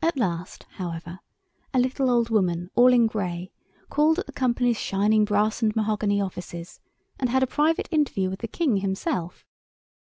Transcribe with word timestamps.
At 0.00 0.16
last, 0.16 0.62
however, 0.74 1.18
a 1.74 1.80
little 1.80 2.08
old 2.08 2.30
woman 2.30 2.70
all 2.76 2.92
in 2.92 3.08
grey 3.08 3.50
called 3.90 4.20
at 4.20 4.26
the 4.26 4.32
Company's 4.32 4.76
shining 4.76 5.24
brass 5.24 5.60
and 5.60 5.74
mahogany 5.74 6.20
offices 6.20 6.78
and 7.18 7.28
had 7.28 7.42
a 7.42 7.48
private 7.48 7.88
interview 7.90 8.30
with 8.30 8.38
the 8.38 8.46
King 8.46 8.76
himself. 8.76 9.44